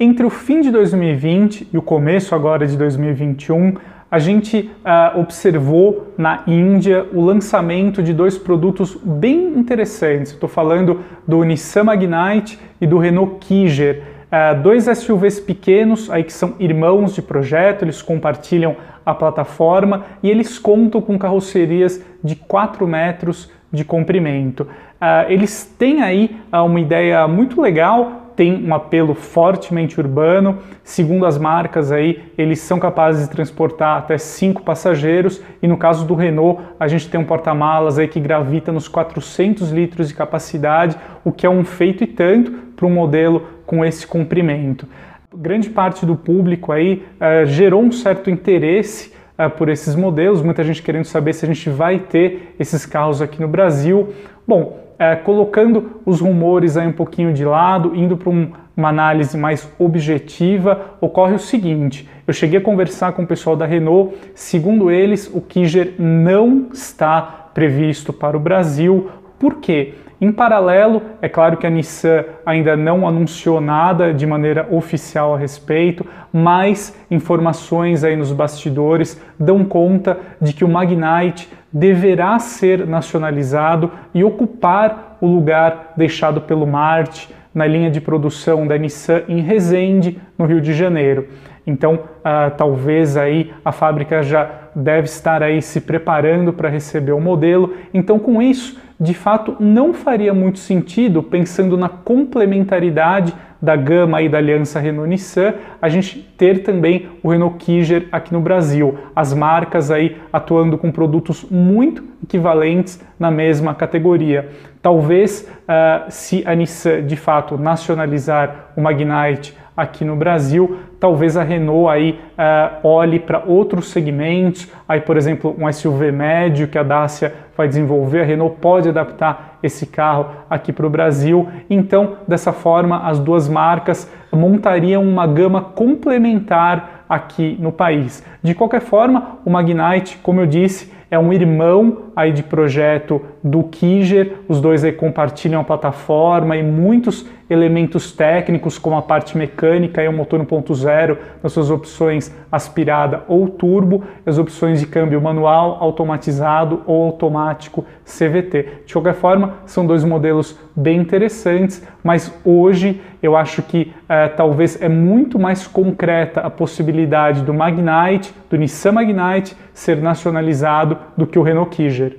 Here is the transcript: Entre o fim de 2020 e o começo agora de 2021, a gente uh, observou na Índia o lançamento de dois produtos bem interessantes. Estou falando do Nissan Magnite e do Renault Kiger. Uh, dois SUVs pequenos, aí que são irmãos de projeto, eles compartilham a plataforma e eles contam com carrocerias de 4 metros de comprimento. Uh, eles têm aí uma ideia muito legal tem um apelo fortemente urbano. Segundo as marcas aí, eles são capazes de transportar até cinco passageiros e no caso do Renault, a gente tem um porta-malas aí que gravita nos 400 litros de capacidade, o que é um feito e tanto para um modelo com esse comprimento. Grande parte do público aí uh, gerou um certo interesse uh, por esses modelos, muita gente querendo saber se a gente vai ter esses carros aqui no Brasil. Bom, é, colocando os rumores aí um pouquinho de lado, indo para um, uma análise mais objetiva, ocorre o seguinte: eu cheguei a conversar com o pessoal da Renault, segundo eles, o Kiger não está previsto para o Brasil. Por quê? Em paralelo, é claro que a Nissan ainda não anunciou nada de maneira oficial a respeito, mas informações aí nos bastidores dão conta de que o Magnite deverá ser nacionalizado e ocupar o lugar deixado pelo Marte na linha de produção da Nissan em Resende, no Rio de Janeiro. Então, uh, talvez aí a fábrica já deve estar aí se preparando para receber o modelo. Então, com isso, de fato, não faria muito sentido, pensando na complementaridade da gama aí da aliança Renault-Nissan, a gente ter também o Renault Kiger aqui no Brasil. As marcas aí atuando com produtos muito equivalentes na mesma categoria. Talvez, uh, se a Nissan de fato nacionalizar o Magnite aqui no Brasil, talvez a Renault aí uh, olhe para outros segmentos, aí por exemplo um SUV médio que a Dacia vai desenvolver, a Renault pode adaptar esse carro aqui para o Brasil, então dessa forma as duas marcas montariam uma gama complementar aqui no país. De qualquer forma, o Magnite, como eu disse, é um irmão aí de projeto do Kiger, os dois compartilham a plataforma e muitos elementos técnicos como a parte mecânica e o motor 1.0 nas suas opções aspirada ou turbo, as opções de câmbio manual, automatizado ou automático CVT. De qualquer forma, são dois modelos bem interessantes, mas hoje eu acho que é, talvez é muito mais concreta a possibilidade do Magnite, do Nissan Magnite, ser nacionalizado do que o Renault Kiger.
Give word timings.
Entre 0.00 0.24
o 0.26 0.30
fim 0.30 0.60
de 0.60 0.70
2020 0.70 1.68
e 1.72 1.78
o 1.78 1.82
começo 1.82 2.34
agora 2.34 2.66
de 2.66 2.76
2021, 2.76 3.74
a 4.10 4.18
gente 4.18 4.70
uh, 4.84 5.20
observou 5.20 6.12
na 6.18 6.42
Índia 6.46 7.06
o 7.12 7.20
lançamento 7.20 8.02
de 8.02 8.12
dois 8.12 8.36
produtos 8.36 8.96
bem 8.96 9.56
interessantes. 9.56 10.32
Estou 10.32 10.48
falando 10.48 11.00
do 11.26 11.44
Nissan 11.44 11.84
Magnite 11.84 12.58
e 12.80 12.86
do 12.86 12.98
Renault 12.98 13.36
Kiger. 13.40 14.02
Uh, 14.32 14.60
dois 14.60 14.84
SUVs 14.84 15.38
pequenos, 15.38 16.10
aí 16.10 16.24
que 16.24 16.32
são 16.32 16.54
irmãos 16.58 17.14
de 17.14 17.22
projeto, 17.22 17.82
eles 17.82 18.02
compartilham 18.02 18.76
a 19.04 19.14
plataforma 19.14 20.04
e 20.22 20.30
eles 20.30 20.58
contam 20.58 21.00
com 21.00 21.18
carrocerias 21.18 22.02
de 22.24 22.34
4 22.34 22.86
metros 22.86 23.50
de 23.70 23.84
comprimento. 23.84 24.62
Uh, 24.64 25.30
eles 25.30 25.64
têm 25.78 26.02
aí 26.02 26.36
uma 26.52 26.80
ideia 26.80 27.26
muito 27.28 27.60
legal 27.60 28.21
tem 28.36 28.64
um 28.64 28.74
apelo 28.74 29.14
fortemente 29.14 30.00
urbano. 30.00 30.58
Segundo 30.84 31.26
as 31.26 31.38
marcas 31.38 31.92
aí, 31.92 32.22
eles 32.36 32.60
são 32.60 32.78
capazes 32.78 33.28
de 33.28 33.34
transportar 33.34 33.98
até 33.98 34.18
cinco 34.18 34.62
passageiros 34.62 35.42
e 35.62 35.68
no 35.68 35.76
caso 35.76 36.06
do 36.06 36.14
Renault, 36.14 36.62
a 36.78 36.88
gente 36.88 37.08
tem 37.08 37.20
um 37.20 37.24
porta-malas 37.24 37.98
aí 37.98 38.08
que 38.08 38.20
gravita 38.20 38.72
nos 38.72 38.88
400 38.88 39.70
litros 39.70 40.08
de 40.08 40.14
capacidade, 40.14 40.96
o 41.24 41.32
que 41.32 41.46
é 41.46 41.50
um 41.50 41.64
feito 41.64 42.04
e 42.04 42.06
tanto 42.06 42.50
para 42.76 42.86
um 42.86 42.90
modelo 42.90 43.46
com 43.66 43.84
esse 43.84 44.06
comprimento. 44.06 44.86
Grande 45.34 45.70
parte 45.70 46.04
do 46.04 46.16
público 46.16 46.72
aí 46.72 47.04
uh, 47.16 47.46
gerou 47.46 47.82
um 47.82 47.92
certo 47.92 48.28
interesse 48.28 49.12
uh, 49.38 49.48
por 49.48 49.68
esses 49.68 49.94
modelos, 49.94 50.42
muita 50.42 50.62
gente 50.62 50.82
querendo 50.82 51.04
saber 51.04 51.32
se 51.32 51.44
a 51.44 51.48
gente 51.48 51.70
vai 51.70 51.98
ter 51.98 52.54
esses 52.58 52.84
carros 52.84 53.22
aqui 53.22 53.40
no 53.40 53.48
Brasil. 53.48 54.12
Bom, 54.46 54.81
é, 54.98 55.16
colocando 55.16 56.00
os 56.04 56.20
rumores 56.20 56.76
aí 56.76 56.86
um 56.86 56.92
pouquinho 56.92 57.32
de 57.32 57.44
lado, 57.44 57.94
indo 57.94 58.16
para 58.16 58.30
um, 58.30 58.50
uma 58.76 58.88
análise 58.88 59.36
mais 59.36 59.70
objetiva, 59.78 60.96
ocorre 61.00 61.34
o 61.34 61.38
seguinte: 61.38 62.08
eu 62.26 62.32
cheguei 62.32 62.58
a 62.58 62.62
conversar 62.62 63.12
com 63.12 63.22
o 63.22 63.26
pessoal 63.26 63.56
da 63.56 63.66
Renault, 63.66 64.14
segundo 64.34 64.90
eles, 64.90 65.30
o 65.32 65.40
Kiger 65.40 65.94
não 65.98 66.68
está 66.72 67.20
previsto 67.52 68.12
para 68.12 68.36
o 68.36 68.40
Brasil. 68.40 69.10
Por 69.38 69.56
quê? 69.56 69.94
Em 70.22 70.30
paralelo, 70.30 71.02
é 71.20 71.28
claro 71.28 71.56
que 71.56 71.66
a 71.66 71.70
Nissan 71.70 72.24
ainda 72.46 72.76
não 72.76 73.08
anunciou 73.08 73.60
nada 73.60 74.14
de 74.14 74.24
maneira 74.24 74.68
oficial 74.70 75.34
a 75.34 75.36
respeito, 75.36 76.06
mas 76.32 76.96
informações 77.10 78.04
aí 78.04 78.14
nos 78.14 78.30
bastidores 78.30 79.20
dão 79.36 79.64
conta 79.64 80.16
de 80.40 80.52
que 80.52 80.64
o 80.64 80.68
Magnite 80.68 81.50
deverá 81.72 82.38
ser 82.38 82.86
nacionalizado 82.86 83.90
e 84.12 84.22
ocupar 84.22 85.16
o 85.20 85.26
lugar 85.26 85.92
deixado 85.96 86.40
pelo 86.42 86.66
Marte 86.66 87.32
na 87.54 87.66
linha 87.66 87.90
de 87.90 88.00
produção 88.00 88.66
da 88.66 88.76
Nissan 88.76 89.22
em 89.28 89.40
Resende, 89.40 90.20
no 90.38 90.44
Rio 90.44 90.60
de 90.60 90.72
Janeiro. 90.72 91.28
Então, 91.66 91.94
uh, 91.94 92.50
talvez 92.56 93.16
aí 93.16 93.52
a 93.64 93.70
fábrica 93.70 94.22
já 94.22 94.61
deve 94.74 95.06
estar 95.06 95.42
aí 95.42 95.60
se 95.60 95.80
preparando 95.80 96.52
para 96.52 96.68
receber 96.68 97.12
o 97.12 97.20
modelo. 97.20 97.74
Então, 97.92 98.18
com 98.18 98.40
isso, 98.40 98.80
de 98.98 99.14
fato, 99.14 99.56
não 99.58 99.92
faria 99.92 100.32
muito 100.32 100.58
sentido, 100.58 101.22
pensando 101.22 101.76
na 101.76 101.88
complementaridade 101.88 103.34
da 103.62 103.76
gama 103.76 104.18
aí 104.18 104.28
da 104.28 104.38
aliança 104.38 104.80
Renault-Nissan, 104.80 105.54
a 105.80 105.88
gente 105.88 106.18
ter 106.36 106.64
também 106.64 107.08
o 107.22 107.30
Renault 107.30 107.64
Kiger 107.64 108.08
aqui 108.10 108.32
no 108.32 108.40
Brasil. 108.40 108.98
As 109.14 109.32
marcas 109.32 109.88
aí 109.88 110.16
atuando 110.32 110.76
com 110.76 110.90
produtos 110.90 111.44
muito 111.48 112.02
equivalentes 112.22 113.00
na 113.18 113.30
mesma 113.30 113.72
categoria. 113.72 114.48
Talvez, 114.82 115.48
uh, 115.62 116.10
se 116.10 116.42
a 116.44 116.56
Nissan 116.56 117.06
de 117.06 117.14
fato 117.14 117.56
nacionalizar 117.56 118.72
o 118.76 118.80
Magnite 118.80 119.56
aqui 119.82 120.04
no 120.04 120.16
Brasil, 120.16 120.78
talvez 120.98 121.36
a 121.36 121.42
Renault 121.42 121.88
aí 121.88 122.20
uh, 122.38 122.86
olhe 122.86 123.18
para 123.18 123.42
outros 123.44 123.90
segmentos, 123.90 124.68
aí 124.88 125.00
por 125.00 125.16
exemplo 125.16 125.54
um 125.58 125.70
SUV 125.70 126.12
médio 126.12 126.68
que 126.68 126.78
a 126.78 126.82
Dacia 126.82 127.34
vai 127.56 127.68
desenvolver, 127.68 128.22
a 128.22 128.24
Renault 128.24 128.56
pode 128.60 128.88
adaptar 128.88 129.58
esse 129.62 129.86
carro 129.86 130.26
aqui 130.48 130.72
para 130.72 130.86
o 130.86 130.90
Brasil, 130.90 131.48
então 131.68 132.16
dessa 132.26 132.52
forma 132.52 133.06
as 133.06 133.18
duas 133.18 133.48
marcas 133.48 134.10
montariam 134.32 135.02
uma 135.02 135.26
gama 135.26 135.60
complementar 135.60 137.04
aqui 137.08 137.56
no 137.60 137.70
país. 137.70 138.24
De 138.42 138.54
qualquer 138.54 138.80
forma, 138.80 139.38
o 139.44 139.50
Magnite, 139.50 140.18
como 140.22 140.40
eu 140.40 140.46
disse, 140.46 140.90
é 141.12 141.18
um 141.18 141.30
irmão 141.30 142.04
aí 142.16 142.32
de 142.32 142.42
projeto 142.42 143.20
do 143.44 143.64
Kiger, 143.64 144.38
os 144.48 144.62
dois 144.62 144.82
compartilham 144.96 145.60
a 145.60 145.64
plataforma 145.64 146.56
e 146.56 146.62
muitos 146.62 147.26
elementos 147.50 148.12
técnicos 148.12 148.78
como 148.78 148.96
a 148.96 149.02
parte 149.02 149.36
mecânica 149.36 150.02
e 150.02 150.08
o 150.08 150.12
motor 150.12 150.40
1.0 150.40 151.18
nas 151.42 151.52
suas 151.52 151.70
opções 151.70 152.34
aspirada 152.50 153.24
ou 153.28 153.46
turbo, 153.46 154.04
as 154.24 154.38
opções 154.38 154.80
de 154.80 154.86
câmbio 154.86 155.20
manual, 155.20 155.76
automatizado 155.80 156.82
ou 156.86 157.04
automático 157.04 157.84
CVT. 158.06 158.84
De 158.86 158.92
qualquer 158.94 159.14
forma, 159.14 159.56
são 159.66 159.86
dois 159.86 160.04
modelos 160.04 160.58
bem 160.74 160.98
interessantes, 160.98 161.86
mas 162.02 162.32
hoje 162.42 163.02
eu 163.22 163.36
acho 163.36 163.62
que 163.62 163.92
é, 164.08 164.28
talvez 164.28 164.80
é 164.80 164.88
muito 164.88 165.38
mais 165.38 165.66
concreta 165.66 166.40
a 166.40 166.48
possibilidade 166.48 167.42
do 167.42 167.52
Magnite, 167.52 168.32
do 168.52 168.58
Nissan 168.58 168.92
Magnite, 168.92 169.56
ser 169.72 169.96
nacionalizado 169.96 170.98
do 171.16 171.26
que 171.26 171.38
o 171.38 171.42
Renault 171.42 171.74
Kiger. 171.74 172.18